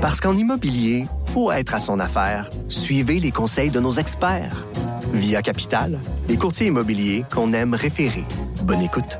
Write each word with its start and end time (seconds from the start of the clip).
Parce 0.00 0.18
qu'en 0.18 0.34
immobilier, 0.34 1.04
faut 1.26 1.52
être 1.52 1.74
à 1.74 1.78
son 1.78 2.00
affaire. 2.00 2.48
Suivez 2.70 3.20
les 3.20 3.30
conseils 3.30 3.68
de 3.68 3.80
nos 3.80 3.92
experts. 3.92 4.64
Via 5.12 5.42
Capital, 5.42 5.98
les 6.26 6.38
courtiers 6.38 6.68
immobiliers 6.68 7.26
qu'on 7.30 7.52
aime 7.52 7.74
référer. 7.74 8.24
Bonne 8.62 8.80
écoute. 8.80 9.18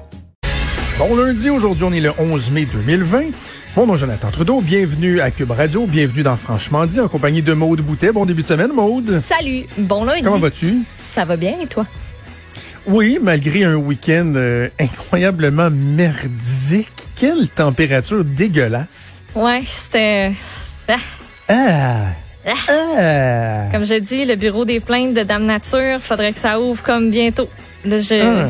Bon 0.99 1.15
lundi, 1.15 1.51
aujourd'hui 1.51 1.85
on 1.85 1.93
est 1.93 2.01
le 2.01 2.13
11 2.19 2.51
mai 2.53 2.65
2020. 2.65 3.25
Mon 3.77 3.87
nom 3.87 3.99
Jonathan 3.99 4.31
Trudeau, 4.31 4.63
bienvenue 4.63 5.21
à 5.21 5.31
Cube 5.31 5.51
Radio, 5.51 5.85
bienvenue 5.87 6.23
dans 6.23 6.39
Franchement 6.39 6.87
dit 6.87 6.99
en 6.99 7.09
compagnie 7.09 7.43
de 7.43 7.53
Maude 7.53 7.83
Boutet. 7.83 8.13
Bon 8.13 8.25
début 8.25 8.41
de 8.41 8.47
semaine 8.47 8.73
Maude. 8.73 9.21
Salut, 9.27 9.67
bon 9.77 10.05
lundi. 10.05 10.23
Comment 10.23 10.39
vas-tu? 10.39 10.79
Ça 10.99 11.27
va 11.27 11.37
bien 11.37 11.61
et 11.61 11.67
toi? 11.67 11.85
Oui, 12.87 13.19
malgré 13.21 13.65
un 13.65 13.75
week-end 13.75 14.33
euh, 14.35 14.71
incroyablement 14.81 15.69
merdique. 15.71 16.89
Quelle 17.17 17.49
température 17.49 18.25
dégueulasse. 18.25 19.23
Ouais, 19.35 19.63
c'était... 19.67 20.33
Ah. 21.49 22.07
Ah! 22.47 22.53
Ah! 22.69 23.73
Comme 23.73 23.85
je 23.85 23.95
dis, 23.95 24.25
le 24.25 24.37
bureau 24.37 24.65
des 24.65 24.81
plaintes 24.81 25.15
de 25.15 25.23
Dame 25.23 25.45
Nature, 25.45 25.99
faudrait 26.01 26.33
que 26.33 26.39
ça 26.41 26.61
ouvre 26.61 26.83
comme 26.83 27.11
bientôt. 27.11 27.49
Là, 27.85 27.99
je... 27.99 28.15
Ah. 28.21 28.49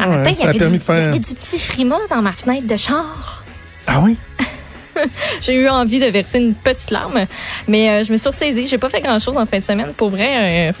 Un 0.00 0.10
Ouais, 0.10 0.16
matin, 0.18 0.30
il 0.30 0.34
y, 0.34 0.36
ça 0.36 0.44
a 0.44 0.48
avait 0.50 0.58
permis 0.58 0.72
du, 0.74 0.78
de 0.78 0.82
faire- 0.84 0.96
il 0.96 1.02
y 1.04 1.08
avait 1.08 1.18
du 1.18 1.34
petit 1.34 1.58
frima 1.58 1.96
dans 2.08 2.22
ma 2.22 2.32
fenêtre 2.32 2.66
de 2.68 2.76
char. 2.76 3.42
Ah 3.86 4.00
oui? 4.00 4.16
J'ai 5.42 5.54
eu 5.60 5.68
envie 5.68 5.98
de 5.98 6.06
verser 6.06 6.38
une 6.38 6.54
petite 6.54 6.90
larme, 6.92 7.24
mais 7.66 7.90
euh, 7.90 8.04
je 8.04 8.12
me 8.12 8.16
suis 8.16 8.28
ressaisie. 8.28 8.66
J'ai 8.68 8.78
pas 8.78 8.88
fait 8.90 9.00
grand-chose 9.00 9.36
en 9.36 9.46
fin 9.46 9.58
de 9.58 9.64
semaine. 9.64 9.92
Pour 9.96 10.10
vrai, 10.10 10.68
euh, 10.68 10.72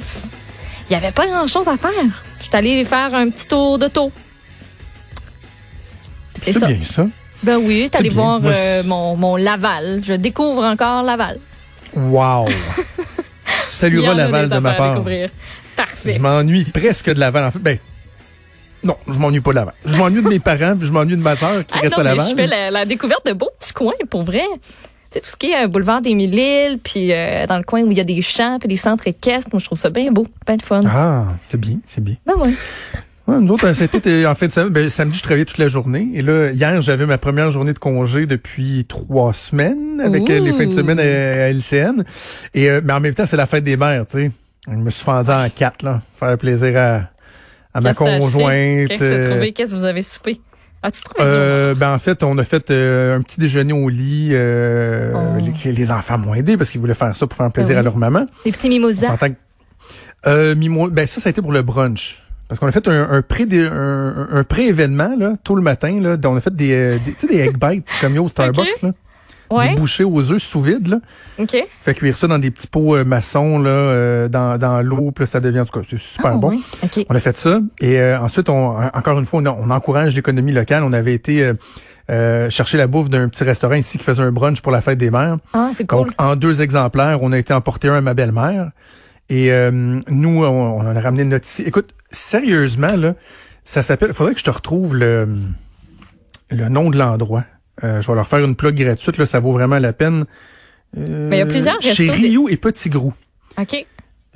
il 0.88 0.92
y 0.92 0.96
avait 0.96 1.10
pas 1.10 1.26
grand-chose 1.26 1.66
à 1.66 1.76
faire. 1.76 1.90
Je 2.38 2.44
suis 2.44 2.54
allée 2.56 2.84
faire 2.84 3.12
un 3.14 3.28
petit 3.30 3.46
tour 3.48 3.78
de 3.78 3.88
taux. 3.88 4.12
C'est 6.40 6.64
bien 6.64 6.76
ça. 6.84 7.06
Ben 7.42 7.56
oui, 7.58 7.88
bien. 8.00 8.10
voir 8.12 8.40
euh, 8.44 8.82
mon, 8.84 9.16
mon 9.16 9.36
Laval. 9.36 10.00
Je 10.02 10.14
découvre 10.14 10.64
encore 10.64 11.02
Laval. 11.02 11.38
Wow! 11.94 12.48
Saluera 13.68 14.14
Laval 14.14 14.48
de 14.48 14.58
ma 14.58 14.72
part. 14.74 15.02
Parfait. 15.76 16.14
Je 16.14 16.18
m'ennuie 16.18 16.64
presque 16.64 17.12
de 17.12 17.20
Laval. 17.20 17.44
En 17.44 17.50
fait, 17.52 17.58
ben, 17.60 17.78
non, 18.82 18.96
je 19.06 19.12
m'ennuie 19.12 19.40
pas 19.40 19.50
de 19.50 19.56
Laval. 19.56 19.74
Je 19.84 19.96
m'ennuie 19.96 20.22
de 20.22 20.28
mes 20.28 20.40
parents, 20.40 20.76
puis 20.76 20.86
je 20.88 20.92
m'ennuie 20.92 21.16
de 21.16 21.22
ma 21.22 21.36
soeur 21.36 21.64
qui 21.66 21.74
Ah 21.78 21.80
reste 21.82 21.92
non, 21.96 22.00
à 22.00 22.04
mais 22.04 22.16
Laval. 22.16 22.30
je 22.30 22.34
fais 22.36 22.46
la, 22.46 22.70
la 22.70 22.84
découverte 22.84 23.26
de 23.26 23.32
beaux 23.32 23.50
petits 23.58 23.72
coins, 23.72 23.92
pour 24.10 24.22
vrai. 24.22 24.44
Tu 25.10 25.14
sais, 25.14 25.20
tout 25.20 25.30
ce 25.30 25.36
qui 25.36 25.52
est 25.52 25.64
euh, 25.64 25.68
boulevard 25.68 26.02
des 26.02 26.14
Mille-Îles, 26.14 26.78
puis 26.82 27.12
euh, 27.12 27.46
dans 27.46 27.56
le 27.56 27.62
coin 27.64 27.82
où 27.82 27.90
il 27.92 27.96
y 27.96 28.00
a 28.00 28.04
des 28.04 28.20
champs, 28.20 28.58
puis 28.58 28.68
des 28.68 28.76
centres 28.76 29.06
équestres. 29.06 29.48
Moi, 29.52 29.60
je 29.60 29.64
trouve 29.66 29.78
ça 29.78 29.88
bien 29.90 30.10
beau, 30.10 30.26
bien 30.46 30.56
de 30.56 30.62
fun. 30.62 30.82
Ah, 30.88 31.24
c'est 31.48 31.58
bien, 31.58 31.78
c'est 31.86 32.02
bien. 32.02 32.16
Ben 32.26 32.34
ouais. 32.34 32.52
Ouais, 33.28 33.38
nous 33.40 33.52
autres, 33.52 33.70
c'était 33.74 34.24
en 34.26 34.34
fait 34.34 34.50
ça. 34.52 34.68
Ben, 34.70 34.88
samedi, 34.88 35.18
je 35.18 35.22
travaillais 35.22 35.44
toute 35.44 35.58
la 35.58 35.68
journée. 35.68 36.08
Et 36.14 36.22
là, 36.22 36.50
hier, 36.50 36.80
j'avais 36.80 37.04
ma 37.04 37.18
première 37.18 37.50
journée 37.50 37.74
de 37.74 37.78
congé 37.78 38.24
depuis 38.26 38.86
trois 38.88 39.34
semaines 39.34 40.00
avec 40.02 40.30
euh, 40.30 40.40
les 40.40 40.52
fins 40.54 40.66
de 40.66 40.72
semaine 40.72 40.98
à, 40.98 41.02
à 41.02 41.50
LCN. 41.52 42.04
Et 42.54 42.70
euh, 42.70 42.80
mais 42.82 42.94
en 42.94 43.00
même 43.00 43.12
temps, 43.14 43.26
c'est 43.26 43.36
la 43.36 43.44
fête 43.46 43.64
des 43.64 43.76
mères, 43.76 44.06
tu 44.06 44.16
sais. 44.18 44.30
Je 44.70 44.76
me 44.76 44.88
suis 44.90 45.04
fendu 45.04 45.30
en 45.30 45.46
quatre, 45.54 45.82
là. 45.82 46.00
Faire 46.18 46.38
plaisir 46.38 46.72
à, 46.78 47.02
à 47.74 47.80
ma 47.82 47.92
conjointe. 47.94 48.88
Qu'est-ce 48.88 48.98
que 48.98 48.98
t'as 48.98 49.04
euh, 49.28 49.30
trouvé? 49.30 49.52
Qu'est-ce 49.52 49.72
que 49.72 49.76
vous 49.76 49.84
avez 49.84 50.02
soupé? 50.02 50.40
As-tu 50.82 51.02
trouvé 51.02 51.20
Euh, 51.28 51.74
ben 51.74 51.92
en 51.92 51.98
fait, 51.98 52.22
on 52.22 52.38
a 52.38 52.44
fait 52.44 52.70
euh, 52.70 53.16
un 53.18 53.20
petit 53.20 53.40
déjeuner 53.40 53.72
au 53.74 53.88
lit. 53.90 54.30
euh, 54.32 55.12
Oh. 55.14 55.40
les, 55.64 55.72
les 55.72 55.90
enfants 55.90 56.16
m'ont 56.18 56.34
aidé 56.34 56.56
parce 56.56 56.70
qu'ils 56.70 56.80
voulaient 56.80 56.94
faire 56.94 57.14
ça 57.16 57.26
pour 57.26 57.36
faire 57.36 57.50
plaisir 57.52 57.72
Ah 57.76 57.80
oui. 57.80 57.80
à 57.80 57.82
leur 57.82 57.96
maman. 57.98 58.24
Des 58.44 58.52
petits 58.52 58.68
mimosas? 58.70 59.08
Euh, 60.26 60.54
mimo- 60.54 60.88
ben 60.90 61.06
ça, 61.06 61.20
ça 61.20 61.28
a 61.28 61.30
été 61.30 61.42
pour 61.42 61.52
le 61.52 61.62
brunch. 61.62 62.22
Parce 62.48 62.58
qu'on 62.58 62.66
a 62.66 62.72
fait 62.72 62.88
un, 62.88 63.10
un 63.10 63.22
pré 63.22 63.44
un, 63.52 64.28
un 64.32 64.44
pré-événement 64.44 65.14
là, 65.18 65.34
tôt 65.44 65.54
le 65.54 65.62
matin 65.62 65.98
là, 66.00 66.16
on 66.24 66.36
a 66.36 66.40
fait 66.40 66.54
des, 66.56 66.72
euh, 66.72 66.98
des 67.04 67.12
tu 67.12 67.20
sais 67.20 67.26
des 67.26 67.40
egg 67.40 67.56
bites 67.58 67.86
comme 68.00 68.12
il 68.12 68.16
y 68.16 68.18
a 68.18 68.22
au 68.22 68.28
Starbucks 68.28 68.82
là, 68.82 68.92
Ouais. 69.50 69.70
du 69.70 69.76
bouché 69.80 70.04
aux 70.04 70.30
œufs 70.30 70.42
sous 70.42 70.60
vide 70.60 70.88
là. 70.88 70.98
OK. 71.38 71.56
Fait 71.80 71.94
cuire 71.94 72.14
ça 72.16 72.26
dans 72.26 72.38
des 72.38 72.50
petits 72.50 72.66
pots 72.66 72.96
euh, 72.96 73.04
maçons 73.04 73.58
là, 73.58 73.70
euh, 73.70 74.28
dans, 74.28 74.58
dans 74.58 74.82
l'eau, 74.82 75.10
puis 75.10 75.22
là, 75.22 75.26
ça 75.26 75.40
devient 75.40 75.60
en 75.60 75.64
tout 75.64 75.78
cas 75.80 75.86
c'est 75.88 75.98
super 75.98 76.32
Ah, 76.34 76.36
bon. 76.36 76.50
ouais. 76.50 76.58
OK. 76.84 77.06
On 77.08 77.14
a 77.14 77.20
fait 77.20 77.36
ça 77.36 77.60
et 77.80 77.98
euh, 78.00 78.18
ensuite 78.20 78.48
on 78.50 78.76
encore 78.92 79.18
une 79.18 79.24
fois 79.26 79.40
on, 79.40 79.46
on 79.46 79.70
encourage 79.70 80.14
l'économie 80.14 80.52
locale. 80.52 80.82
On 80.84 80.92
avait 80.92 81.14
été 81.14 81.44
euh, 81.44 81.54
euh, 82.10 82.48
chercher 82.50 82.76
la 82.78 82.86
bouffe 82.86 83.10
d'un 83.10 83.28
petit 83.28 83.44
restaurant 83.44 83.74
ici 83.74 83.98
qui 83.98 84.04
faisait 84.04 84.22
un 84.22 84.32
brunch 84.32 84.60
pour 84.62 84.72
la 84.72 84.80
fête 84.80 84.96
des 84.98 85.10
mères. 85.10 85.36
Ah, 85.52 85.70
c'est 85.74 85.86
cool. 85.86 85.98
Donc, 85.98 86.10
en 86.18 86.36
deux 86.36 86.60
exemplaires, 86.62 87.18
on 87.22 87.32
a 87.32 87.38
été 87.38 87.52
emporter 87.54 87.88
un 87.88 87.94
à 87.94 88.00
ma 88.00 88.14
belle-mère. 88.14 88.70
Et 89.30 89.52
euh, 89.52 89.70
nous, 90.08 90.44
on, 90.44 90.80
on 90.80 90.96
a 90.96 91.00
ramené 91.00 91.24
notre 91.24 91.46
ici. 91.46 91.62
Écoute, 91.66 91.94
sérieusement, 92.10 92.96
là, 92.96 93.14
ça 93.64 93.82
s'appelle... 93.82 94.12
faudrait 94.14 94.32
que 94.34 94.40
je 94.40 94.44
te 94.44 94.50
retrouve 94.50 94.96
le, 94.96 95.28
le 96.50 96.68
nom 96.68 96.90
de 96.90 96.96
l'endroit. 96.98 97.44
Euh, 97.84 98.00
je 98.02 98.06
vais 98.08 98.14
leur 98.14 98.26
faire 98.26 98.44
une 98.44 98.56
plug 98.56 98.74
gratuite, 98.74 99.18
là, 99.18 99.26
ça 99.26 99.40
vaut 99.40 99.52
vraiment 99.52 99.78
la 99.78 99.92
peine. 99.92 100.24
Euh, 100.96 101.28
Mais 101.28 101.36
il 101.36 101.40
y 101.40 101.42
a 101.42 101.46
plusieurs 101.46 101.80
Chez 101.82 102.06
des- 102.06 102.10
Rio 102.12 102.48
et 102.48 102.56
Petit 102.56 102.88
Grou. 102.88 103.12
OK. 103.60 103.86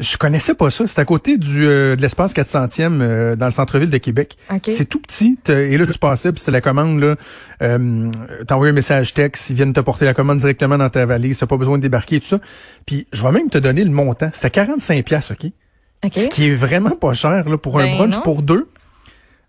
Je 0.02 0.16
connaissais 0.18 0.54
pas 0.54 0.68
ça. 0.70 0.86
C'est 0.86 0.98
à 0.98 1.04
côté 1.04 1.38
du 1.38 1.64
euh, 1.66 1.96
de 1.96 2.02
l'espace 2.02 2.34
400e 2.34 3.00
euh, 3.00 3.36
dans 3.36 3.46
le 3.46 3.52
centre-ville 3.52 3.88
de 3.88 3.96
Québec. 3.98 4.36
OK. 4.50 4.62
C'est 4.70 4.84
tout 4.84 4.98
petit. 5.00 5.38
Et 5.48 5.78
là, 5.78 5.86
tu 5.86 5.98
passais, 5.98 6.32
puis 6.32 6.40
c'était 6.40 6.52
la 6.52 6.60
commande. 6.60 7.00
là. 7.00 7.14
Euh, 7.62 8.10
envoyé 8.50 8.70
un 8.70 8.74
message 8.74 9.14
texte, 9.14 9.48
ils 9.50 9.56
viennent 9.56 9.72
te 9.72 9.80
porter 9.80 10.04
la 10.04 10.14
commande 10.14 10.38
directement 10.38 10.76
dans 10.76 10.90
ta 10.90 11.06
valise. 11.06 11.38
T'as 11.38 11.46
pas 11.46 11.56
besoin 11.56 11.78
de 11.78 11.82
débarquer 11.82 12.16
et 12.16 12.20
tout 12.20 12.26
ça. 12.26 12.40
Puis 12.84 13.06
je 13.12 13.22
vais 13.22 13.32
même 13.32 13.48
te 13.48 13.58
donner 13.58 13.84
le 13.84 13.90
montant. 13.90 14.30
C'était 14.32 14.50
45 14.50 15.04
pièces, 15.04 15.30
OK? 15.30 15.50
OK. 16.04 16.12
Ce 16.16 16.28
qui 16.28 16.48
est 16.48 16.54
vraiment 16.54 16.90
pas 16.90 17.14
cher 17.14 17.48
là, 17.48 17.56
pour 17.56 17.78
un 17.78 17.84
Ben 17.84 17.96
brunch 17.96 18.14
non. 18.16 18.22
pour 18.22 18.42
deux. 18.42 18.68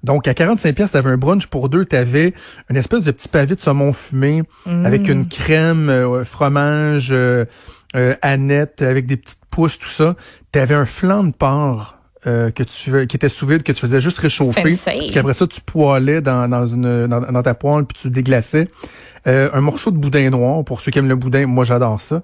Donc, 0.03 0.27
à 0.27 0.33
45 0.33 0.75
pièces, 0.75 0.91
t'avais 0.91 1.09
un 1.11 1.17
brunch 1.17 1.47
pour 1.47 1.69
deux. 1.69 1.85
T'avais 1.85 2.33
une 2.69 2.75
espèce 2.75 3.03
de 3.03 3.11
petit 3.11 3.29
pavé 3.29 3.55
de 3.55 3.61
saumon 3.61 3.93
fumé 3.93 4.43
Mm. 4.65 4.85
avec 4.85 5.07
une 5.07 5.27
crème, 5.27 5.89
euh, 5.89 6.23
fromage, 6.25 7.07
euh, 7.11 7.45
euh, 7.95 8.15
aneth, 8.21 8.81
avec 8.81 9.05
des 9.05 9.17
petites 9.17 9.45
pousses, 9.49 9.77
tout 9.77 9.89
ça. 9.89 10.15
T'avais 10.51 10.75
un 10.75 10.85
flan 10.85 11.23
de 11.23 11.31
porc 11.31 11.97
euh, 12.25 12.51
que 12.51 12.63
tu 12.63 13.05
qui 13.07 13.15
était 13.15 13.29
sous 13.29 13.45
vide, 13.45 13.63
que 13.63 13.71
tu 13.71 13.81
faisais 13.81 14.01
juste 14.01 14.19
réchauffer. 14.19 14.75
Puis 15.09 15.19
après 15.19 15.33
ça, 15.33 15.45
tu 15.47 15.61
poêlais 15.61 16.21
dans, 16.21 16.47
dans, 16.47 16.65
une, 16.65 17.07
dans, 17.07 17.19
dans 17.19 17.43
ta 17.43 17.53
poêle, 17.53 17.85
puis 17.85 17.97
tu 18.01 18.09
déglaçais. 18.09 18.67
Euh, 19.27 19.49
un 19.53 19.61
morceau 19.61 19.91
de 19.91 19.97
boudin 19.97 20.29
noir, 20.29 20.63
pour 20.63 20.81
ceux 20.81 20.91
qui 20.91 20.99
aiment 20.99 21.09
le 21.09 21.15
boudin, 21.15 21.45
moi 21.45 21.65
j'adore 21.65 22.01
ça. 22.01 22.21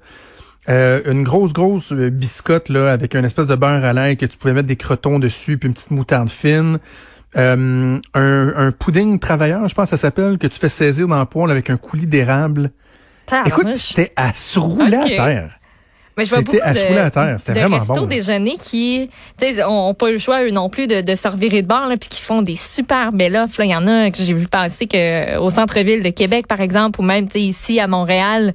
Euh, 0.67 1.01
une 1.09 1.23
grosse, 1.23 1.53
grosse 1.53 1.93
euh, 1.93 2.09
biscotte 2.09 2.69
là, 2.69 2.91
avec 2.91 3.15
un 3.15 3.23
espèce 3.23 3.47
de 3.47 3.55
beurre 3.55 3.83
à 3.85 3.93
l'ail 3.93 4.17
que 4.17 4.25
tu 4.25 4.37
pouvais 4.37 4.53
mettre 4.53 4.67
des 4.67 4.75
crotons 4.75 5.17
dessus, 5.17 5.57
puis 5.57 5.67
une 5.67 5.73
petite 5.73 5.91
moutarde 5.91 6.29
fine. 6.29 6.79
Euh, 7.37 7.97
un, 8.13 8.53
un 8.55 8.71
pudding 8.71 9.19
travailleur, 9.19 9.67
je 9.67 9.73
pense 9.75 9.89
que 9.89 9.95
ça 9.95 10.01
s'appelle, 10.01 10.37
que 10.37 10.47
tu 10.47 10.59
fais 10.59 10.69
saisir 10.69 11.07
dans 11.07 11.19
le 11.19 11.25
poêle 11.25 11.51
avec 11.51 11.69
un 11.69 11.77
coulis 11.77 12.07
d'érable. 12.07 12.71
Écoute, 13.45 13.75
c'était 13.75 14.11
à 14.15 14.33
se 14.33 14.59
rouler 14.59 14.97
à 14.97 15.05
terre. 15.05 15.58
Mais 16.19 16.25
je 16.25 16.29
vois 16.29 16.39
C'était 16.39 16.51
beaucoup 16.57 16.67
à 16.69 16.73
de, 16.73 16.97
à 16.99 17.09
terre. 17.11 17.35
C'était 17.39 17.53
de 17.53 17.59
vraiment 17.59 17.77
restos 17.79 17.93
bon, 17.93 18.05
déjeuner 18.05 18.57
qui, 18.57 19.09
tu 19.39 19.53
sais, 19.53 19.63
ont, 19.63 19.89
ont 19.89 19.93
pas 19.93 20.09
eu 20.09 20.13
le 20.13 20.19
choix 20.19 20.43
eux 20.43 20.51
non 20.51 20.69
plus 20.69 20.85
de, 20.87 21.01
de 21.01 21.15
se 21.15 21.27
revirer 21.27 21.61
de 21.63 21.67
bord 21.67 21.87
là, 21.87 21.97
puis 21.97 22.09
qui 22.09 22.21
font 22.21 22.41
des 22.41 22.55
super 22.55 23.11
belles 23.11 23.35
offres. 23.37 23.59
là. 23.59 23.65
Il 23.65 23.71
y 23.71 23.75
en 23.75 23.87
a 23.87 24.11
que 24.11 24.21
j'ai 24.21 24.33
vu 24.33 24.47
passer 24.47 24.85
que 24.85 25.37
au 25.39 25.49
centre-ville 25.49 26.03
de 26.03 26.09
Québec 26.09 26.45
par 26.47 26.61
exemple, 26.61 26.99
ou 26.99 27.03
même 27.03 27.25
ici 27.33 27.79
à 27.79 27.87
Montréal, 27.87 28.53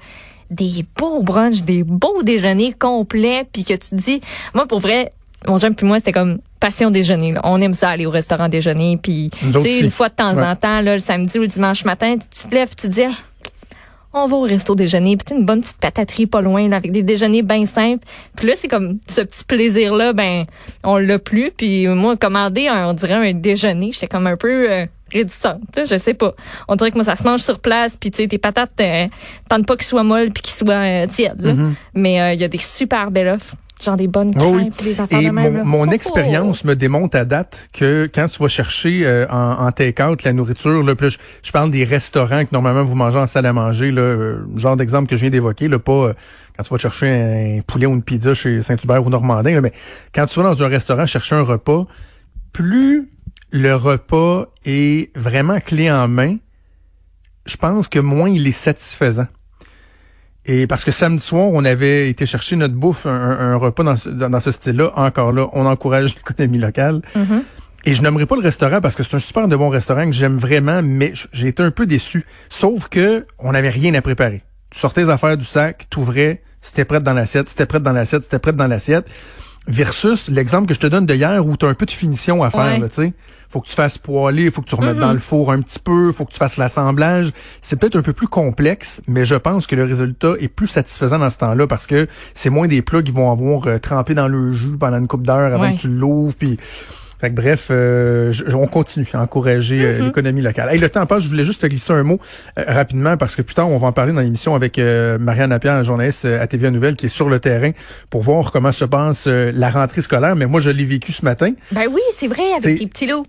des 0.50 0.84
beaux 0.98 1.22
brunchs, 1.22 1.62
des 1.62 1.82
beaux 1.82 2.22
déjeuners 2.22 2.74
complets, 2.78 3.44
puis 3.52 3.64
que 3.64 3.72
tu 3.72 3.88
te 3.90 3.94
dis, 3.96 4.20
moi 4.54 4.66
pour 4.66 4.80
vrai. 4.80 5.10
Mon 5.46 5.58
chum 5.58 5.74
puis 5.74 5.86
moi, 5.86 5.98
c'était 5.98 6.12
comme 6.12 6.38
passion 6.58 6.90
déjeuner. 6.90 7.32
Là. 7.32 7.42
On 7.44 7.60
aime 7.60 7.74
ça 7.74 7.90
aller 7.90 8.06
au 8.06 8.10
restaurant 8.10 8.48
déjeuner. 8.48 8.96
Puis, 8.96 9.28
tu 9.52 9.60
sais, 9.60 9.80
une 9.80 9.90
fois 9.90 10.08
de 10.08 10.14
temps 10.14 10.34
Ouais. 10.34 10.42
en 10.42 10.56
temps, 10.56 10.80
là, 10.80 10.94
le 10.94 11.00
samedi 11.00 11.38
ou 11.38 11.42
le 11.42 11.48
dimanche 11.48 11.84
matin, 11.84 12.14
tu 12.16 12.26
tu 12.44 12.48
te 12.48 12.54
lèves, 12.54 12.70
tu 12.70 12.76
te 12.76 12.86
dis, 12.86 13.02
Ah, 13.02 13.10
on 14.14 14.26
va 14.26 14.36
au 14.36 14.42
resto 14.42 14.74
déjeuner, 14.74 15.16
puis 15.16 15.24
t'as 15.24 15.34
une 15.34 15.44
bonne 15.44 15.60
petite 15.60 15.78
pataterie 15.78 16.26
pas 16.26 16.40
loin, 16.40 16.68
là, 16.68 16.76
avec 16.76 16.92
des 16.92 17.02
déjeuners 17.02 17.42
bien 17.42 17.66
simples. 17.66 18.04
Puis 18.36 18.46
là, 18.46 18.54
c'est 18.56 18.68
comme 18.68 18.98
ce 19.08 19.20
petit 19.20 19.44
plaisir-là, 19.44 20.12
ben, 20.12 20.44
on 20.84 20.96
l'a 20.96 21.18
plus. 21.18 21.50
Puis 21.50 21.86
moi, 21.88 22.16
commander, 22.16 22.68
un, 22.68 22.88
on 22.88 22.92
dirait 22.92 23.14
un 23.14 23.32
déjeuner, 23.34 23.90
j'étais 23.92 24.06
comme 24.06 24.26
un 24.26 24.36
peu 24.36 24.70
euh, 24.70 24.86
réticente. 25.12 25.60
là, 25.76 25.84
je 25.84 25.96
sais 25.96 26.14
pas. 26.14 26.34
On 26.68 26.76
dirait 26.76 26.90
que 26.90 26.96
moi, 26.96 27.04
ça 27.04 27.16
se 27.16 27.24
mange 27.24 27.40
sur 27.40 27.58
place, 27.60 27.96
puis 27.96 28.10
tu 28.10 28.18
sais, 28.18 28.28
tes 28.28 28.38
patates, 28.38 28.72
euh, 28.80 29.06
tente 29.48 29.66
pas 29.66 29.76
qu'ils 29.76 29.86
soient 29.86 30.02
molles 30.04 30.30
puis 30.30 30.42
qu'ils 30.42 30.54
soient 30.54 30.74
euh, 30.74 31.06
tièdes. 31.06 31.40
là. 31.40 31.52
Mais 31.94 32.20
euh, 32.20 32.32
il 32.32 32.40
y 32.40 32.44
a 32.44 32.48
des 32.48 32.58
super 32.58 33.10
belles 33.10 33.28
offres. 33.28 33.54
Genre 33.82 33.96
des 33.96 34.06
bonnes. 34.06 34.30
Oh 34.36 34.52
crêpes, 34.52 34.72
oui. 34.78 34.84
des 34.84 35.00
affaires 35.00 35.20
Et 35.20 35.26
de 35.26 35.30
même. 35.30 35.58
mon, 35.58 35.64
mon 35.64 35.88
Oh, 35.88 35.92
expérience 35.92 36.64
me 36.64 36.74
démontre 36.76 37.16
à 37.16 37.24
date 37.24 37.68
que 37.72 38.08
quand 38.14 38.26
tu 38.28 38.40
vas 38.42 38.48
chercher 38.48 39.04
euh, 39.04 39.26
en, 39.28 39.66
en 39.66 39.72
take-out 39.72 40.22
la 40.22 40.32
nourriture, 40.32 40.82
là, 40.82 40.94
là, 40.98 41.08
je, 41.08 41.18
je 41.42 41.50
parle 41.52 41.70
des 41.70 41.84
restaurants 41.84 42.44
que 42.44 42.50
normalement 42.52 42.84
vous 42.84 42.94
mangez 42.94 43.18
en 43.18 43.26
salle 43.26 43.46
à 43.46 43.52
manger, 43.52 43.90
là, 43.90 44.00
euh, 44.02 44.38
genre 44.56 44.76
d'exemple 44.76 45.08
que 45.08 45.16
je 45.16 45.22
viens 45.22 45.30
d'évoquer, 45.30 45.68
là, 45.68 45.78
pas 45.80 45.92
euh, 45.92 46.14
quand 46.56 46.62
tu 46.62 46.70
vas 46.70 46.78
chercher 46.78 47.08
un 47.58 47.60
poulet 47.66 47.86
ou 47.86 47.92
une 47.94 48.02
pizza 48.02 48.32
chez 48.34 48.62
Saint-Hubert 48.62 49.04
ou 49.04 49.10
Normandin, 49.10 49.50
là, 49.54 49.60
mais 49.60 49.72
quand 50.14 50.26
tu 50.26 50.40
vas 50.40 50.46
dans 50.48 50.62
un 50.62 50.68
restaurant 50.68 51.04
chercher 51.06 51.34
un 51.34 51.42
repas, 51.42 51.84
plus 52.52 53.10
le 53.50 53.74
repas 53.74 54.46
est 54.64 55.14
vraiment 55.16 55.58
clé 55.60 55.90
en 55.90 56.06
main, 56.08 56.36
je 57.46 57.56
pense 57.56 57.88
que 57.88 57.98
moins 57.98 58.28
il 58.30 58.46
est 58.46 58.52
satisfaisant. 58.52 59.26
Et 60.46 60.66
parce 60.66 60.84
que 60.84 60.90
samedi 60.90 61.22
soir, 61.22 61.48
on 61.52 61.64
avait 61.64 62.10
été 62.10 62.26
chercher 62.26 62.56
notre 62.56 62.74
bouffe, 62.74 63.06
un, 63.06 63.10
un 63.10 63.56
repas 63.56 63.82
dans 63.82 63.96
ce, 63.96 64.08
dans, 64.08 64.40
ce 64.40 64.50
style-là. 64.50 64.92
Encore 64.96 65.32
là, 65.32 65.48
on 65.52 65.64
encourage 65.66 66.14
l'économie 66.16 66.58
locale. 66.58 67.00
Mhm. 67.14 67.42
Et 67.86 67.94
je 67.94 68.02
n'aimerais 68.02 68.26
pas 68.26 68.36
le 68.36 68.42
restaurant 68.42 68.80
parce 68.80 68.94
que 68.94 69.02
c'est 69.02 69.16
un 69.16 69.20
super 69.20 69.46
de 69.46 69.56
bon 69.56 69.68
restaurant 69.68 70.06
que 70.06 70.12
j'aime 70.12 70.36
vraiment, 70.36 70.82
mais 70.82 71.12
j'ai 71.32 71.48
été 71.48 71.62
un 71.62 71.70
peu 71.70 71.86
déçu. 71.86 72.24
Sauf 72.48 72.88
que 72.88 73.26
on 73.38 73.52
n'avait 73.52 73.70
rien 73.70 73.92
à 73.94 74.00
préparer. 74.00 74.42
tu 74.70 74.78
sortais 74.78 75.02
les 75.02 75.10
affaires 75.10 75.36
du 75.36 75.44
sac, 75.44 75.86
tu 75.90 75.98
ouvrais, 75.98 76.42
c'était 76.62 76.86
prêt 76.86 77.00
dans 77.00 77.12
l'assiette, 77.12 77.50
c'était 77.50 77.66
prêt 77.66 77.80
dans 77.80 77.92
l'assiette, 77.92 78.24
c'était 78.24 78.38
prêt 78.38 78.54
dans 78.54 78.66
l'assiette. 78.66 79.06
Versus 79.66 80.28
l'exemple 80.28 80.66
que 80.68 80.74
je 80.74 80.78
te 80.80 80.86
donne 80.86 81.06
de 81.06 81.14
hier 81.14 81.44
où 81.46 81.56
tu 81.56 81.64
as 81.64 81.70
un 81.70 81.74
peu 81.74 81.86
de 81.86 81.90
finition 81.90 82.42
à 82.42 82.50
faire, 82.50 82.80
Ouais. 82.80 82.88
tu 82.88 82.94
sais. 82.94 83.12
Faut 83.48 83.60
que 83.60 83.66
tu 83.68 83.74
fasses 83.74 83.96
poêler, 83.98 84.50
faut 84.50 84.60
que 84.60 84.68
tu 84.68 84.74
remettes 84.74 84.98
dans 84.98 85.12
le 85.12 85.18
four 85.18 85.52
un 85.52 85.60
petit 85.62 85.78
peu, 85.78 86.12
faut 86.12 86.24
que 86.26 86.32
tu 86.32 86.38
fasses 86.38 86.56
l'assemblage. 86.58 87.32
C'est 87.62 87.76
peut-être 87.78 87.96
un 87.96 88.02
peu 88.02 88.12
plus 88.12 88.26
complexe, 88.28 89.00
mais 89.06 89.24
je 89.24 89.36
pense 89.36 89.66
que 89.66 89.74
le 89.76 89.84
résultat 89.84 90.32
est 90.40 90.48
plus 90.48 90.66
satisfaisant 90.66 91.18
dans 91.20 91.30
ce 91.30 91.38
temps-là 91.38 91.66
parce 91.66 91.86
que 91.86 92.08
c'est 92.34 92.50
moins 92.50 92.66
des 92.66 92.82
plats 92.82 93.02
qui 93.02 93.12
vont 93.12 93.30
avoir 93.30 93.66
euh, 93.68 93.78
trempé 93.78 94.12
dans 94.14 94.28
le 94.28 94.52
jus 94.52 94.76
pendant 94.78 94.98
une 94.98 95.06
coupe 95.06 95.24
d'heure 95.26 95.54
avant 95.54 95.62
Ouais. 95.62 95.76
que 95.76 95.80
tu 95.80 95.88
l'ouvres. 95.88 96.34
Puis, 96.38 96.58
fait 97.24 97.30
que 97.30 97.34
bref, 97.40 97.68
euh, 97.70 98.32
je- 98.32 98.54
on 98.54 98.66
continue 98.66 99.06
à 99.14 99.20
encourager 99.20 99.84
euh, 99.84 99.98
Mhm. 99.98 100.04
l'économie 100.06 100.42
locale. 100.42 100.68
Hey, 100.70 100.78
le 100.78 100.88
temps 100.88 101.06
passe, 101.06 101.22
je 101.24 101.28
voulais 101.28 101.44
juste 101.44 101.62
te 101.62 101.66
glisser 101.66 101.92
un 101.92 102.02
mot 102.02 102.20
euh, 102.58 102.64
rapidement 102.66 103.16
parce 103.16 103.34
que 103.36 103.42
plus 103.42 103.54
tard, 103.54 103.68
on 103.70 103.78
va 103.78 103.86
en 103.88 103.92
parler 103.92 104.12
dans 104.12 104.20
l'émission 104.20 104.54
avec 104.54 104.78
euh, 104.78 105.18
Marianne 105.18 105.50
Lapierre, 105.50 105.82
journaliste 105.84 106.24
à 106.24 106.46
TVA 106.46 106.70
Nouvelle, 106.70 106.96
qui 106.96 107.06
est 107.06 107.08
sur 107.08 107.28
le 107.28 107.38
terrain 107.40 107.70
pour 108.10 108.22
voir 108.22 108.52
comment 108.52 108.72
se 108.72 108.84
passe 108.84 109.26
la 109.26 109.70
rentrée 109.70 110.02
scolaire. 110.02 110.36
Mais 110.36 110.46
moi, 110.46 110.60
je 110.60 110.70
l'ai 110.70 110.84
vécu 110.84 111.12
ce 111.12 111.24
matin. 111.24 111.52
Ben 111.72 111.86
oui, 111.90 112.00
c'est 112.16 112.28
vrai, 112.28 112.42
avec 112.62 112.78
tes 112.78 112.86
petits 112.86 113.06
loups. 113.06 113.26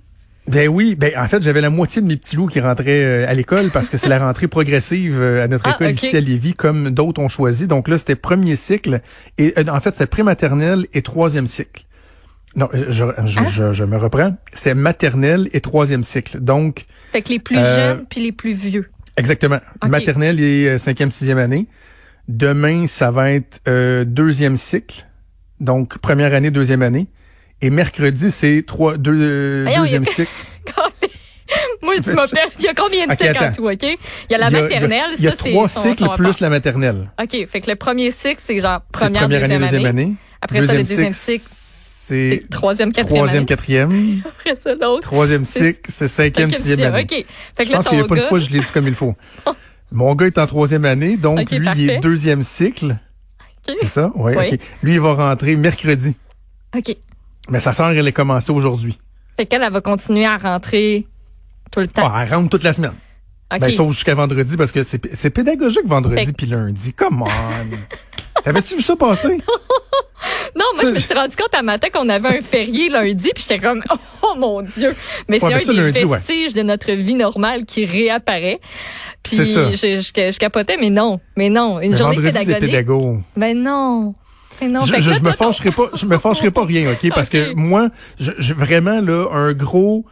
Ben 0.48 0.68
oui, 0.68 0.94
ben 0.94 1.12
en 1.18 1.26
fait, 1.28 1.42
j'avais 1.42 1.60
la 1.62 1.72
moitié 1.72 2.04
de 2.04 2.08
mes 2.08 2.18
petits 2.18 2.36
loups 2.36 2.46
qui 2.46 2.60
rentraient 2.60 3.26
à 3.26 3.34
l'école 3.34 3.72
parce 3.72 3.90
que 3.90 3.98
c'est 3.98 4.10
la 4.10 4.20
rentrée 4.20 4.48
progressive 4.48 5.20
à 5.20 5.48
notre 5.48 5.66
Ah, 5.68 5.72
école 5.72 5.92
ici 5.92 6.16
à 6.16 6.20
Lévis, 6.20 6.54
comme 6.54 6.92
d'autres 6.92 7.20
ont 7.20 7.30
choisi. 7.30 7.66
Donc 7.66 7.88
là, 7.88 7.98
c'était 7.98 8.16
premier 8.16 8.56
cycle 8.56 9.02
et 9.40 9.56
euh, 9.58 9.64
en 9.72 9.80
fait, 9.80 9.96
c'est 9.98 10.06
prématernelle 10.06 10.86
et 10.94 11.02
troisième 11.02 11.48
cycle. 11.48 11.85
Non, 12.56 12.69
je, 12.74 12.86
je, 12.90 13.04
je, 13.25 13.40
Ah. 13.40 13.48
je- 13.50 13.74
je 13.74 13.84
me 13.84 13.98
reprends. 13.98 14.36
C'est 14.54 14.74
maternelle 14.74 15.50
et 15.52 15.60
troisième 15.62 16.04
cycle. 16.04 16.40
Donc, 16.40 16.86
Fait 17.12 17.22
que 17.22 17.30
les 17.30 17.40
plus 17.40 17.57
Euh, 17.57 17.75
jeunes 17.96 18.06
puis 18.10 18.22
les 18.22 18.31
plus 18.31 18.54
vieux. 18.54 18.90
exactement. 19.18 19.60
Maternelle 19.86 20.40
et 20.40 20.68
euh, 20.69 20.78
cinquième, 20.78 21.12
sixième 21.12 21.38
année. 21.38 21.68
Demain, 22.30 22.88
ça 22.88 23.12
va 23.12 23.31
être 23.31 23.60
euh, 23.68 24.04
deuxième 24.06 24.57
cycle. 24.57 25.06
Donc, 25.60 25.98
première 26.00 26.34
année, 26.34 26.50
deuxième 26.52 26.81
année. 26.81 27.07
Et 27.62 27.69
mercredi, 27.69 28.31
c'est 28.31 28.63
trois, 28.66 28.98
deux, 28.98 29.18
euh, 29.19 29.63
Voyons, 29.66 29.81
deuxième 29.81 30.04
a- 30.04 30.12
cycle. 30.12 30.31
Moi, 31.84 31.96
tu 32.04 32.13
m'as 32.13 32.28
perdu. 32.30 32.54
Il 32.60 32.66
y 32.66 32.68
a 32.68 32.74
combien 32.74 33.06
de 33.08 33.12
cycles 33.12 33.38
en 33.44 33.51
tout, 33.51 33.68
OK? 33.69 33.84
Il 33.84 33.98
y 34.31 34.36
a 34.36 34.38
la 34.38 34.48
Il 34.50 34.54
y 34.54 34.58
a- 34.58 34.62
maternelle, 34.63 35.10
Il 35.18 35.24
y 35.24 35.28
a, 35.28 35.31
c'est 35.31 35.50
trois 35.51 35.69
son- 35.69 35.81
cycles 35.84 35.98
son 35.98 36.13
plus 36.16 36.40
la 36.40 36.50
maternelle. 36.50 37.12
OK, 37.22 37.46
fait 37.48 37.62
que 37.62 37.69
le 37.69 37.75
premier 37.75 38.12
cycle, 38.12 38.40
c'est 38.40 38.60
genre 38.60 38.81
C'est 38.94 39.00
première, 39.00 39.30
deuxième 39.30 39.51
année. 39.51 39.60
deuxième 39.72 39.86
année. 39.86 40.13
Après 40.42 40.66
ça, 40.66 40.74
le 40.74 40.80
deuxième 40.84 41.13
cycle, 41.13 41.44
c'est 41.46 41.75
c'est 42.07 42.44
troisième, 42.52 42.92
quatrième 42.92 43.24
troisième, 43.24 43.46
quatrième. 43.48 44.22
Après 44.25 44.56
ça, 44.56 44.75
l'autre. 44.75 45.02
Troisième 45.02 45.44
cycle, 45.44 45.90
c'est 45.90 46.07
cinquième, 46.07 46.52
sixième 46.52 46.81
année. 46.81 47.02
OK. 47.02 47.25
Fait 47.56 47.63
que 47.63 47.69
Je 47.69 47.74
pense 47.74 47.88
qu'il 47.88 47.98
n'y 47.98 48.04
a 48.04 48.07
pas 48.07 48.16
une 48.16 48.22
gars... 48.22 48.28
fois 48.28 48.38
que 48.38 48.46
je 48.46 48.52
l'ai 48.52 48.60
dit 48.60 48.72
comme 48.72 48.88
il 48.88 48.94
faut. 48.94 49.16
Mon 49.92 50.13
gars 50.13 50.28
est 50.28 50.38
en 50.38 50.46
troisième 50.46 50.86
année, 50.86 51.18
donc 51.18 51.50
lui, 51.50 51.68
il 51.75 51.90
est 51.90 52.00
deuxième 52.00 52.44
cycle. 52.44 52.98
C'est 53.66 53.88
ça? 53.88 54.12
Oui, 54.16 54.34
Oui. 54.38 54.54
OK. 54.54 54.60
Lui, 54.84 54.94
il 54.94 55.00
va 55.00 55.13
rentrer 55.13 55.56
mercredi. 55.56 56.16
OK. 56.78 56.96
Mais 57.50 57.60
sa 57.60 57.74
sœur, 57.74 57.90
elle 57.90 58.08
est 58.08 58.13
commencée 58.13 58.51
aujourd'hui. 58.51 59.00
Fait 59.38 59.48
qu'elle, 59.48 59.63
elle 59.63 59.74
va 59.74 59.81
continuer 59.81 60.25
à 60.25 60.38
rentrer 60.38 61.08
tout 61.72 61.80
le 61.80 61.88
temps. 61.88 62.08
Ah, 62.12 62.24
elle 62.24 62.34
rentre 62.34 62.50
toute 62.50 62.63
la 62.63 62.74
semaine. 62.74 62.94
OK. 63.51 63.60
Ben, 63.60 63.72
sauf 63.72 63.92
jusqu'à 63.94 64.13
vendredi, 64.13 64.58
parce 64.58 64.72
que 64.72 64.84
c'est 64.84 65.16
c'est 65.16 65.31
pédagogique 65.31 65.86
vendredi 65.86 66.34
puis 66.34 66.46
lundi. 66.46 66.94
Come 66.94 67.24
on! 67.24 67.30
T'avais-tu 68.44 68.75
vu 68.75 68.81
ça 68.84 68.96
passer? 68.96 69.38
Non, 70.56 70.63
moi, 70.75 70.86
je 70.86 70.92
me 70.92 71.00
suis 71.00 71.13
rendu 71.13 71.36
compte 71.36 71.54
un 71.54 71.62
matin 71.63 71.88
qu'on 71.94 72.07
avait 72.07 72.38
un 72.38 72.42
férié 72.42 72.90
lundi, 72.90 73.30
puis 73.36 73.44
j'étais 73.48 73.60
comme, 73.60 73.84
oh 74.24 74.36
mon 74.38 74.62
Dieu. 74.62 74.96
Mais 75.28 75.44
Ouais, 75.44 75.60
c'est 75.60 75.69
un 75.69 75.74
des 75.74 75.80
lundi, 75.81 76.04
ouais. 76.06 76.18
vestiges 76.18 76.54
de 76.54 76.62
notre 76.62 76.92
vie 76.94 77.16
normale 77.16 77.66
qui 77.66 77.86
réapparaît. 77.86 78.60
Puis 79.22 79.38
je, 79.38 79.44
je, 79.44 80.31
je 80.31 80.38
capotais, 80.40 80.78
mais 80.80 80.90
non, 80.90 81.19
mais 81.36 81.50
non. 81.50 81.80
Une 81.81 81.92
Mais 81.92 81.98
journée 81.98 82.18
pédagogique. 82.22 82.60
pédago. 82.62 83.18
Ben 83.36 83.57
non. 83.62 84.13
Ben 84.62 84.72
non. 84.72 84.86
je, 84.86 84.96
je, 85.02 85.13
je 85.13 85.19
me 85.19 85.31
fâcherai 85.34 85.72
pas, 85.72 85.90
je 85.94 86.06
me 86.06 86.18
fâcherai 86.18 86.52
pas 86.52 86.63
rien, 86.63 86.90
ok, 86.92 87.10
parce 87.13 87.28
que 87.30 87.54
moi, 87.56 87.90
je, 88.19 88.31
je- 88.38 88.54
vraiment 88.54 89.01
là 89.01 89.28
un 89.34 89.51
gros, 89.51 90.06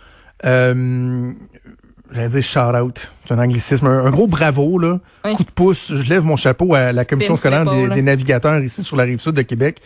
euh, 0.45 1.31
j'allais 2.11 2.27
dire 2.27 2.41
shout 2.43 2.59
out, 2.75 3.11
c'est 3.25 3.33
un 3.33 3.39
anglicisme, 3.39 3.87
un, 3.87 4.05
un 4.05 4.09
gros 4.09 4.27
bravo 4.27 4.77
là, 4.79 4.99
Oui. 5.23 5.35
coup 5.35 5.43
de 5.45 5.51
pouce. 5.51 5.93
Je 5.95 6.09
lève 6.09 6.25
mon 6.25 6.35
chapeau 6.35 6.73
à 6.73 6.91
la 6.91 7.05
commission 7.05 7.35
scolaire 7.37 7.63
des, 7.65 7.71
l'épaule. 7.81 7.93
des 7.95 8.01
navigateurs 8.01 8.59
ici 8.61 8.83
sur 8.83 8.97
la 8.97 9.03
rive 9.03 9.19
sud 9.19 9.33
de 9.33 9.41
Québec. 9.43 9.79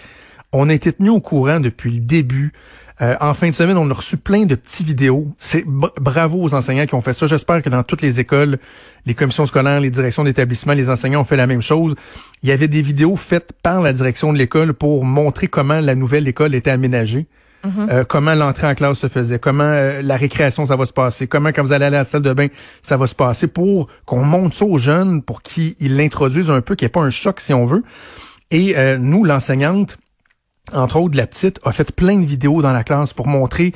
On 0.53 0.69
a 0.69 0.73
été 0.73 0.93
tenus 0.93 1.11
au 1.11 1.19
courant 1.19 1.59
depuis 1.59 1.91
le 1.91 1.99
début. 1.99 2.53
Euh, 3.01 3.15
en 3.21 3.33
fin 3.33 3.49
de 3.49 3.55
semaine, 3.55 3.77
on 3.77 3.89
a 3.91 3.93
reçu 3.93 4.17
plein 4.17 4.45
de 4.45 4.55
petits 4.55 4.83
vidéos. 4.83 5.27
C'est 5.37 5.65
bravo 5.65 6.41
aux 6.41 6.53
enseignants 6.55 6.85
qui 6.85 6.95
ont 6.95 7.01
fait 7.01 7.13
ça. 7.13 7.27
J'espère 7.27 7.61
que 7.61 7.69
dans 7.69 7.83
toutes 7.83 8.01
les 8.01 8.19
écoles, 8.19 8.57
les 9.05 9.13
commissions 9.13 9.45
scolaires, 9.45 9.79
les 9.79 9.91
directions 9.91 10.23
d'établissement, 10.23 10.73
les 10.73 10.89
enseignants 10.89 11.21
ont 11.21 11.25
fait 11.25 11.37
la 11.37 11.47
même 11.47 11.61
chose. 11.61 11.95
Il 12.41 12.49
y 12.49 12.51
avait 12.51 12.67
des 12.67 12.81
vidéos 12.81 13.15
faites 13.15 13.53
par 13.61 13.81
la 13.81 13.93
direction 13.93 14.33
de 14.33 14.37
l'école 14.37 14.73
pour 14.73 15.05
montrer 15.05 15.47
comment 15.47 15.79
la 15.79 15.95
nouvelle 15.95 16.27
école 16.27 16.55
était 16.55 16.71
aménagée. 16.71 17.27
Euh, 17.65 18.05
comment 18.05 18.33
l'entrée 18.33 18.67
en 18.67 18.75
classe 18.75 18.99
se 18.99 19.07
faisait, 19.07 19.39
comment 19.39 19.63
euh, 19.63 20.01
la 20.01 20.15
récréation 20.15 20.65
ça 20.65 20.77
va 20.77 20.85
se 20.85 20.93
passer, 20.93 21.27
comment 21.27 21.49
quand 21.49 21.63
vous 21.63 21.73
allez 21.73 21.85
aller 21.85 21.97
à 21.97 22.01
la 22.01 22.05
salle 22.05 22.21
de 22.21 22.31
bain 22.31 22.47
ça 22.81 22.95
va 22.95 23.07
se 23.07 23.15
passer 23.15 23.47
pour 23.47 23.89
qu'on 24.05 24.23
montre 24.23 24.55
ça 24.55 24.63
aux 24.63 24.77
jeunes 24.77 25.21
pour 25.21 25.41
qu'ils 25.41 25.75
ils 25.79 25.97
l'introduisent 25.97 26.51
un 26.51 26.61
peu, 26.61 26.75
qu'il 26.75 26.85
n'y 26.85 26.87
ait 26.87 26.91
pas 26.91 27.01
un 27.01 27.09
choc 27.09 27.41
si 27.41 27.53
on 27.53 27.65
veut. 27.65 27.83
Et 28.51 28.77
euh, 28.77 28.97
nous, 28.97 29.25
l'enseignante, 29.25 29.97
entre 30.73 30.97
autres 30.97 31.17
la 31.17 31.27
petite, 31.27 31.59
a 31.63 31.71
fait 31.71 31.91
plein 31.91 32.19
de 32.19 32.25
vidéos 32.25 32.61
dans 32.61 32.73
la 32.73 32.83
classe 32.83 33.13
pour 33.13 33.27
montrer 33.27 33.73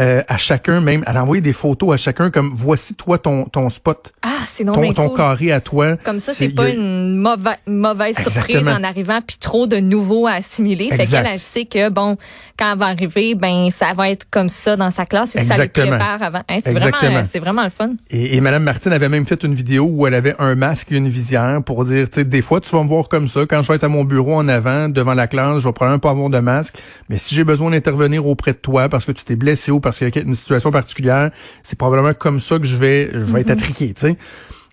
euh, 0.00 0.22
à 0.26 0.38
chacun, 0.38 0.80
même, 0.80 1.04
elle 1.06 1.16
a 1.16 1.22
envoyé 1.22 1.42
des 1.42 1.52
photos 1.52 1.92
à 1.92 1.96
chacun 1.96 2.30
comme 2.30 2.52
voici 2.54 2.94
toi 2.94 3.18
ton, 3.18 3.44
ton 3.44 3.68
spot, 3.68 4.12
Ah, 4.22 4.30
c'est 4.46 4.64
non 4.64 4.72
ton, 4.72 4.80
bien 4.80 4.92
ton 4.94 5.08
cool. 5.08 5.16
carré 5.18 5.52
à 5.52 5.60
toi. 5.60 5.96
Comme 5.98 6.18
ça, 6.18 6.32
C'est- 6.32 6.48
pas 6.54 6.64
a- 6.64 6.70
une 6.70 7.16
mauvaise, 7.16 7.56
mauvaise 7.66 8.16
surprise 8.18 8.66
en 8.68 8.82
arrivant, 8.82 9.20
puis 9.26 9.36
trop 9.38 9.66
de 9.66 9.76
nouveaux 9.76 10.26
à 10.26 10.32
assimiler. 10.32 10.90
Fait 10.90 11.06
qu'elle, 11.06 11.26
elle 11.26 11.38
sait 11.38 11.66
que, 11.66 11.90
bon, 11.90 12.16
quand 12.58 12.72
elle 12.72 12.78
va 12.78 12.86
arriver, 12.86 13.34
ben, 13.34 13.70
ça 13.70 13.92
va 13.94 14.10
être 14.10 14.26
comme 14.30 14.48
ça 14.48 14.76
dans 14.76 14.90
sa 14.90 15.04
classe, 15.04 15.36
et 15.36 15.40
que 15.40 15.44
ça 15.44 15.56
le 15.58 15.64
Exactement. 15.64 15.96
prépare 15.98 16.22
avant. 16.22 16.42
Hein, 16.48 16.58
c'est 16.64 16.72
vraiment, 16.72 17.24
c'est 17.26 17.38
vraiment 17.40 17.64
le 17.64 17.70
fun. 17.70 17.90
Et, 18.10 18.36
et 18.36 18.40
Mme 18.40 18.62
Martine 18.62 18.92
avait 18.92 19.08
même 19.10 19.26
fait 19.26 19.42
une 19.44 19.54
vidéo 19.54 19.84
où 19.92 20.06
elle 20.06 20.14
avait 20.14 20.34
un 20.38 20.54
masque 20.54 20.90
et 20.92 20.96
une 20.96 21.08
visière 21.08 21.60
pour 21.64 21.84
dire, 21.84 22.08
tu 22.08 22.20
sais, 22.20 22.24
des 22.24 22.40
fois, 22.42 22.60
tu 22.60 22.70
vas 22.74 22.82
me 22.82 22.88
voir 22.88 23.08
comme 23.08 23.28
ça. 23.28 23.40
Quand 23.48 23.60
je 23.62 23.68
vais 23.68 23.74
être 23.74 23.84
à 23.84 23.88
mon 23.88 24.04
bureau 24.04 24.34
en 24.36 24.48
avant, 24.48 24.88
devant 24.88 25.14
la 25.14 25.26
classe, 25.26 25.58
je 25.60 25.64
vais 25.68 25.72
probablement 25.72 25.98
pas 26.00 26.10
avoir 26.10 26.30
de 26.30 26.38
masque. 26.38 26.76
Mais 27.10 27.18
si 27.18 27.34
j'ai 27.34 27.44
besoin 27.44 27.70
d'intervenir 27.70 28.26
auprès 28.26 28.52
de 28.52 28.56
toi 28.58 28.88
parce 28.88 29.04
que 29.04 29.12
tu 29.12 29.24
t'es 29.24 29.36
blessé 29.36 29.70
ou 29.70 29.80
parce 29.82 29.98
qu'il 29.98 30.08
y 30.14 30.18
a 30.18 30.22
une 30.22 30.34
situation 30.34 30.70
particulière, 30.70 31.30
c'est 31.62 31.78
probablement 31.78 32.14
comme 32.14 32.40
ça 32.40 32.58
que 32.58 32.64
je 32.64 32.76
vais, 32.76 33.10
je 33.12 33.18
vais 33.18 33.42
être 33.42 33.50
attriqué, 33.50 33.92
tu 33.92 34.00
sais. 34.00 34.16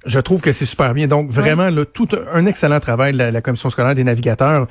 Je 0.05 0.19
trouve 0.19 0.39
que 0.39 0.53
c'est 0.53 0.65
super 0.65 0.93
bien. 0.93 1.07
Donc, 1.07 1.29
vraiment, 1.29 1.69
là, 1.69 1.83
tout 1.83 2.07
un 2.33 2.45
excellent 2.45 2.79
travail 2.79 3.11
de 3.11 3.17
la, 3.17 3.31
la 3.31 3.41
commission 3.41 3.69
scolaire 3.69 3.95
des 3.95 4.05
navigateurs. 4.05 4.67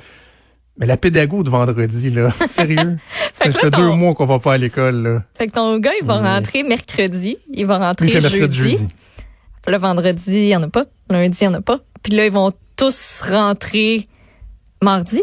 Mais 0.79 0.87
la 0.87 0.97
pédago 0.97 1.43
de 1.43 1.49
vendredi, 1.51 2.09
là, 2.09 2.31
sérieux? 2.47 2.97
Fait 3.33 3.51
ça 3.51 3.57
là, 3.57 3.59
fait 3.59 3.69
ton- 3.71 3.77
deux 3.77 3.91
mois 3.95 4.15
qu'on 4.15 4.25
va 4.25 4.39
pas 4.39 4.53
à 4.53 4.57
l'école, 4.57 5.03
là. 5.03 5.23
Fait 5.37 5.47
que 5.47 5.51
ton 5.51 5.77
gars, 5.77 5.91
il 6.01 6.07
va 6.07 6.17
rentrer 6.17 6.63
mercredi, 6.63 7.37
il 7.53 7.65
va 7.67 7.77
rentrer 7.77 8.07
jeudi. 8.07 8.27
mercredi, 8.27 8.57
jeudi. 8.57 8.87
Là, 9.67 9.77
vendredi, 9.77 10.23
il 10.31 10.45
n'y 10.47 10.55
en 10.55 10.63
a 10.63 10.69
pas. 10.69 10.85
Lundi, 11.11 11.37
il 11.41 11.47
n'y 11.49 11.55
en 11.55 11.59
a 11.59 11.61
pas. 11.61 11.79
Puis 12.01 12.13
là, 12.13 12.25
ils 12.25 12.31
vont 12.31 12.51
tous 12.75 13.21
rentrer 13.29 14.07
mardi. 14.81 15.21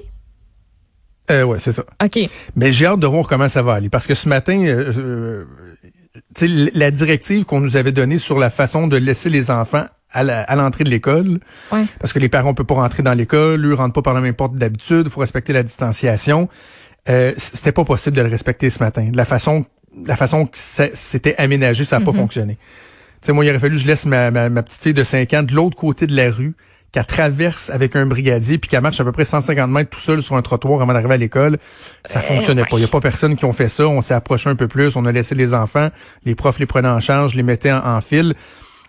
Euh, 1.30 1.42
ouais, 1.44 1.58
c'est 1.58 1.72
ça. 1.72 1.84
OK. 2.04 2.18
Mais 2.54 2.72
j'ai 2.72 2.86
hâte 2.86 3.00
de 3.00 3.06
voir 3.06 3.26
comment 3.26 3.48
ça 3.48 3.62
va 3.62 3.74
aller. 3.74 3.88
Parce 3.88 4.06
que 4.06 4.14
ce 4.14 4.28
matin, 4.28 4.62
euh, 4.64 5.44
tu 6.34 6.46
sais, 6.48 6.70
la 6.74 6.90
directive 6.90 7.44
qu'on 7.44 7.60
nous 7.60 7.76
avait 7.76 7.92
donnée 7.92 8.18
sur 8.18 8.38
la 8.38 8.50
façon 8.50 8.86
de 8.86 8.96
laisser 8.96 9.28
les 9.30 9.50
enfants 9.50 9.86
à 10.12 10.56
l'entrée 10.56 10.84
de 10.84 10.88
l'école, 10.90 11.40
Ouais. 11.72 11.84
parce 12.00 12.14
que 12.14 12.18
les 12.18 12.30
parents 12.30 12.50
ne 12.50 12.54
peuvent 12.54 12.64
pas 12.64 12.74
rentrer 12.76 13.02
dans 13.02 13.12
l'école, 13.12 13.66
eux 13.66 13.74
rentrent 13.74 13.92
pas 13.92 14.00
par 14.02 14.14
la 14.14 14.22
même 14.22 14.32
porte 14.34 14.54
d'habitude, 14.54 15.02
il 15.06 15.10
faut 15.10 15.20
respecter 15.20 15.52
la 15.52 15.62
distanciation. 15.62 16.48
Euh, 17.10 17.32
c'était 17.36 17.72
pas 17.72 17.84
possible 17.84 18.16
de 18.16 18.22
le 18.22 18.28
respecter 18.28 18.70
ce 18.70 18.78
matin. 18.82 19.10
De 19.10 19.16
la 19.16 19.26
façon, 19.26 19.66
la 20.06 20.16
façon 20.16 20.46
que 20.46 20.56
c'était 20.56 21.34
aménagé, 21.36 21.84
ça 21.84 21.98
n'a 21.98 22.04
pas 22.04 22.12
fonctionné. 22.12 22.54
Tu 23.20 23.26
sais, 23.26 23.32
moi, 23.32 23.44
il 23.44 23.50
aurait 23.50 23.58
fallu 23.58 23.76
que 23.76 23.82
je 23.82 23.86
laisse 23.86 24.06
ma, 24.06 24.30
ma, 24.30 24.48
ma 24.48 24.62
petite 24.62 24.80
fille 24.80 24.94
de 24.94 25.04
5 25.04 25.34
ans 25.34 25.42
de 25.42 25.52
l'autre 25.54 25.76
côté 25.76 26.06
de 26.06 26.16
la 26.16 26.30
rue, 26.30 26.54
qu'elle 26.96 27.04
traverse 27.04 27.68
avec 27.68 27.94
un 27.94 28.06
brigadier, 28.06 28.56
puis 28.56 28.70
qu'elle 28.70 28.80
marche 28.80 28.98
à 28.98 29.04
peu 29.04 29.12
près 29.12 29.26
150 29.26 29.70
mètres 29.70 29.90
tout 29.90 30.00
seul 30.00 30.22
sur 30.22 30.34
un 30.34 30.40
trottoir 30.40 30.80
avant 30.80 30.94
d'arriver 30.94 31.12
à 31.12 31.18
l'école. 31.18 31.58
Ça 32.06 32.22
fonctionnait 32.22 32.62
ouais. 32.62 32.68
pas. 32.70 32.78
Il 32.78 32.82
y 32.82 32.84
a 32.86 32.88
pas 32.88 33.00
personne 33.00 33.36
qui 33.36 33.44
ont 33.44 33.52
fait 33.52 33.68
ça. 33.68 33.86
On 33.86 34.00
s'est 34.00 34.14
approché 34.14 34.48
un 34.48 34.56
peu 34.56 34.66
plus. 34.66 34.96
On 34.96 35.04
a 35.04 35.12
laissé 35.12 35.34
les 35.34 35.52
enfants. 35.52 35.90
Les 36.24 36.34
profs 36.34 36.58
les 36.58 36.64
prenaient 36.64 36.88
en 36.88 37.00
charge, 37.00 37.34
les 37.34 37.42
mettaient 37.42 37.70
en, 37.70 37.84
en 37.84 38.00
file. 38.00 38.34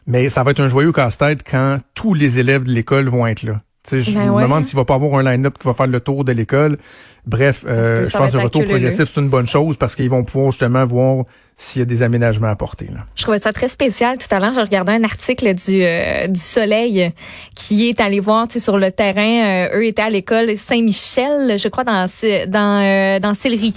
Mais 0.05 0.29
ça 0.29 0.43
va 0.43 0.51
être 0.51 0.61
un 0.61 0.69
joyeux 0.69 0.93
casse-tête 0.93 1.43
quand 1.43 1.79
tous 1.95 2.13
les 2.13 2.39
élèves 2.39 2.63
de 2.63 2.71
l'école 2.71 3.09
vont 3.09 3.27
être 3.27 3.43
là. 3.43 3.59
Je 3.91 4.11
Ben 4.11 4.27
me 4.27 4.31
ouais. 4.31 4.43
demande 4.43 4.65
s'il 4.65 4.75
va 4.75 4.85
pas 4.85 4.95
avoir 4.95 5.19
un 5.19 5.23
line-up 5.23 5.57
qui 5.59 5.67
va 5.67 5.73
faire 5.73 5.87
le 5.87 5.99
tour 5.99 6.23
de 6.23 6.31
l'école. 6.31 6.77
Bref, 7.25 7.65
euh, 7.67 8.05
je 8.05 8.17
pense 8.17 8.31
que 8.31 8.37
le 8.37 8.43
retour 8.43 8.63
progressif, 8.63 9.05
c'est 9.13 9.19
une 9.19 9.27
bonne 9.29 9.47
chose 9.47 9.75
parce 9.75 9.95
qu'ils 9.95 10.09
vont 10.09 10.23
pouvoir 10.23 10.51
justement 10.51 10.85
voir 10.85 11.25
s'il 11.57 11.79
y 11.79 11.83
a 11.83 11.85
des 11.85 12.01
aménagements 12.03 12.47
à 12.47 12.51
apporter. 12.51 12.85
Là. 12.85 13.01
Je 13.15 13.23
trouvais 13.23 13.39
ça 13.39 13.51
très 13.51 13.67
spécial. 13.67 14.17
Tout 14.17 14.33
à 14.33 14.39
l'heure, 14.39 14.53
je 14.53 14.61
regardais 14.61 14.93
un 14.93 15.03
article 15.03 15.53
du, 15.53 15.83
euh, 15.83 16.27
du 16.27 16.39
Soleil 16.39 17.11
qui 17.55 17.89
est 17.89 17.99
allé 17.99 18.19
voir 18.19 18.47
sur 18.49 18.77
le 18.77 18.91
terrain. 18.91 19.67
euh, 19.73 19.77
eux 19.79 19.85
étaient 19.85 20.03
à 20.03 20.09
l'école 20.09 20.55
Saint-Michel, 20.55 21.57
je 21.59 21.67
crois, 21.67 21.83
dans, 21.83 22.05
dans, 22.47 22.83
euh, 22.83 23.19
dans 23.19 23.33
Sillery. 23.33 23.73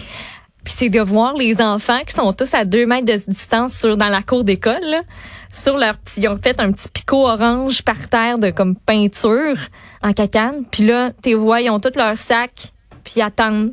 Puis 0.63 0.75
c'est 0.77 0.91
de 0.91 1.01
voir 1.01 1.35
les 1.35 1.61
enfants 1.63 2.01
qui 2.07 2.15
sont 2.15 2.33
tous 2.33 2.53
à 2.55 2.65
deux 2.65 2.85
mètres 2.87 3.07
de 3.07 3.31
distance 3.31 3.73
sur 3.73 3.97
dans 3.97 4.11
la 4.11 4.23
cour 4.23 4.45
d'école, 4.45 5.03
sur 5.51 5.79
leur 5.79 5.97
petit, 5.97 6.21
ils 6.21 6.29
ont 6.29 6.39
fait 6.41 6.61
un 6.61 6.71
petit 6.71 6.89
picot 6.89 7.27
orange 7.27 7.83
par 7.83 8.09
terre 8.09 8.39
de 8.39 8.51
comme 8.51 8.77
peinture 8.77 9.57
en 10.03 10.13
cacane. 10.13 10.65
Puis 10.71 10.85
là, 10.85 11.11
tes 11.23 11.35
vois, 11.35 11.61
ils 11.61 11.71
ont 11.71 11.81
tous 11.81 11.97
leur 11.97 12.17
sac, 12.17 12.73
puis 13.05 13.15
ils 13.17 13.23
attendent, 13.23 13.73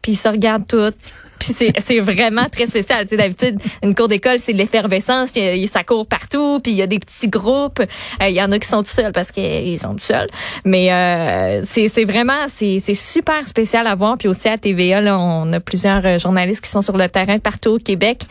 puis 0.00 0.12
ils 0.12 0.16
se 0.16 0.28
regardent 0.28 0.66
toutes. 0.66 0.96
Puis 1.42 1.72
c'est, 1.80 2.00
vraiment 2.00 2.46
très 2.50 2.66
spécial. 2.66 3.04
Tu 3.04 3.10
sais, 3.10 3.16
d'habitude, 3.16 3.60
une 3.82 3.94
cour 3.94 4.06
d'école, 4.06 4.38
c'est 4.38 4.52
l'effervescence. 4.52 5.32
Ça 5.68 5.84
court 5.84 6.06
partout. 6.06 6.60
Puis 6.62 6.72
il 6.72 6.78
y 6.78 6.82
a 6.82 6.86
des 6.86 7.00
petits 7.00 7.28
groupes. 7.28 7.80
Euh, 7.80 8.28
il 8.28 8.36
y 8.36 8.42
en 8.42 8.50
a 8.52 8.58
qui 8.58 8.68
sont 8.68 8.82
tout 8.82 8.90
seuls 8.90 9.12
parce 9.12 9.32
qu'ils 9.32 9.78
sont 9.78 9.94
tout 9.94 10.04
seuls. 10.04 10.28
Mais 10.64 10.92
euh, 10.92 11.62
c'est, 11.64 12.04
vraiment, 12.04 12.46
c'est, 12.46 12.80
super 12.94 13.48
spécial 13.48 13.86
à 13.86 13.94
voir. 13.94 14.18
Puis 14.18 14.28
aussi 14.28 14.48
à 14.48 14.56
TVA, 14.56 15.00
là, 15.00 15.18
on 15.18 15.52
a 15.52 15.60
plusieurs 15.60 16.04
euh, 16.06 16.18
journalistes 16.18 16.62
qui 16.62 16.70
sont 16.70 16.82
sur 16.82 16.96
le 16.96 17.08
terrain 17.08 17.38
partout 17.38 17.70
au 17.70 17.78
Québec. 17.78 18.22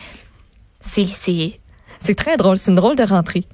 C'est 0.80 2.14
très 2.16 2.36
drôle. 2.36 2.56
C'est 2.56 2.70
une 2.70 2.76
drôle 2.76 2.96
de 2.96 3.04
rentrée. 3.04 3.44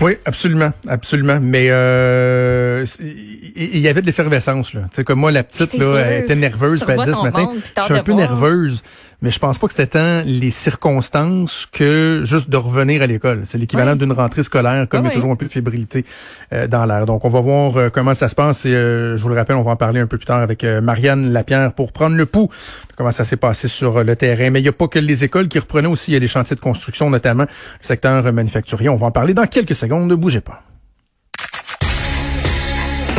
Oui, 0.00 0.16
absolument, 0.24 0.72
absolument. 0.88 1.38
Mais 1.40 1.68
euh, 1.70 2.69
il 3.00 3.78
y 3.78 3.88
avait 3.88 4.00
de 4.00 4.06
l'effervescence 4.06 4.74
là. 4.74 4.82
Tu 4.90 4.96
sais 4.96 5.04
comme 5.04 5.20
moi 5.20 5.30
la 5.30 5.44
petite 5.44 5.74
là, 5.74 5.96
elle 5.98 6.24
était 6.24 6.36
nerveuse, 6.36 6.82
puis 6.82 6.92
elle 6.92 7.00
disait 7.00 7.16
ce 7.16 7.22
matin, 7.22 7.50
je 7.54 7.82
suis 7.82 7.94
un 7.94 8.02
peu 8.02 8.12
nerveuse 8.12 8.82
mais 9.22 9.30
je 9.30 9.38
pense 9.38 9.58
pas 9.58 9.66
que 9.66 9.74
c'était 9.74 9.98
tant 9.98 10.22
les 10.24 10.50
circonstances 10.50 11.66
que 11.70 12.22
juste 12.24 12.48
de 12.48 12.56
revenir 12.56 13.02
à 13.02 13.06
l'école. 13.06 13.42
C'est 13.44 13.58
l'équivalent 13.58 13.94
d'une 13.96 14.12
rentrée 14.12 14.42
scolaire, 14.42 14.88
comme 14.88 15.04
il 15.04 15.08
y 15.08 15.10
a 15.10 15.14
toujours 15.14 15.30
un 15.30 15.36
peu 15.36 15.46
de 15.46 15.50
fébrilité 15.50 16.04
euh, 16.52 16.66
dans 16.66 16.86
l'air. 16.86 17.04
Donc, 17.06 17.24
on 17.24 17.28
va 17.28 17.40
voir 17.40 17.76
euh, 17.76 17.88
comment 17.90 18.14
ça 18.14 18.28
se 18.28 18.34
passe 18.34 18.64
et 18.64 18.74
euh, 18.74 19.16
je 19.16 19.22
vous 19.22 19.28
le 19.28 19.34
rappelle, 19.34 19.56
on 19.56 19.62
va 19.62 19.72
en 19.72 19.76
parler 19.76 20.00
un 20.00 20.06
peu 20.06 20.16
plus 20.16 20.26
tard 20.26 20.40
avec 20.40 20.64
Marianne 20.64 21.32
Lapierre 21.32 21.72
pour 21.72 21.92
prendre 21.92 22.16
le 22.16 22.26
pouls 22.26 22.48
de 22.90 22.96
comment 22.96 23.10
ça 23.10 23.24
s'est 23.24 23.36
passé 23.36 23.68
sur 23.68 24.02
le 24.02 24.16
terrain. 24.16 24.50
Mais 24.50 24.60
il 24.60 24.64
n'y 24.64 24.68
a 24.68 24.72
pas 24.72 24.88
que 24.88 24.98
les 24.98 25.24
écoles 25.24 25.48
qui 25.48 25.58
reprenaient 25.58 25.88
aussi, 25.88 26.12
il 26.12 26.14
y 26.14 26.16
a 26.16 26.20
des 26.20 26.28
chantiers 26.28 26.56
de 26.56 26.60
construction, 26.60 27.10
notamment 27.10 27.44
le 27.44 27.86
secteur 27.86 28.32
manufacturier. 28.32 28.88
On 28.88 28.96
va 28.96 29.08
en 29.08 29.10
parler 29.12 29.34
dans 29.34 29.46
quelques 29.46 29.74
secondes. 29.74 30.08
Ne 30.08 30.14
bougez 30.14 30.40
pas. 30.40 30.62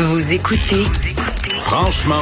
Vous 0.04 0.34
écoutez. 0.34 0.84
Franchement 1.60 2.16